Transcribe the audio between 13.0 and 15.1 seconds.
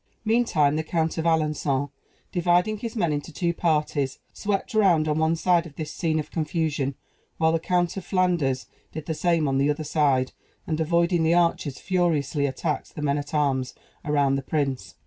men at arms around the prince.